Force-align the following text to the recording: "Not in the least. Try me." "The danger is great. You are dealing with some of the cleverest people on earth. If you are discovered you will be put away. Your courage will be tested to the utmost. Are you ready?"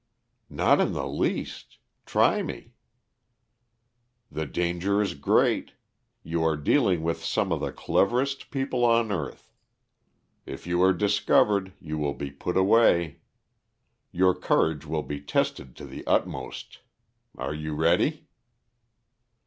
"Not 0.49 0.81
in 0.81 0.93
the 0.93 1.05
least. 1.07 1.77
Try 2.07 2.41
me." 2.41 2.73
"The 4.31 4.47
danger 4.47 4.99
is 4.99 5.13
great. 5.13 5.73
You 6.23 6.43
are 6.43 6.57
dealing 6.57 7.03
with 7.03 7.23
some 7.23 7.51
of 7.51 7.59
the 7.61 7.71
cleverest 7.71 8.49
people 8.49 8.83
on 8.83 9.11
earth. 9.11 9.53
If 10.47 10.65
you 10.65 10.81
are 10.81 10.91
discovered 10.91 11.73
you 11.79 11.99
will 11.99 12.15
be 12.15 12.31
put 12.31 12.57
away. 12.57 13.19
Your 14.11 14.33
courage 14.33 14.87
will 14.87 15.03
be 15.03 15.21
tested 15.21 15.75
to 15.75 15.85
the 15.85 16.03
utmost. 16.07 16.79
Are 17.37 17.53
you 17.53 17.75
ready?" 17.75 18.27